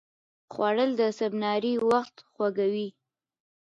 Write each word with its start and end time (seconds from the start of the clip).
خوړل 0.53 0.91
د 0.99 1.01
سباناري 1.17 1.73
وخت 1.89 2.15
خوږوي 2.31 2.89